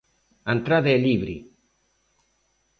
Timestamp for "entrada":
0.57-0.89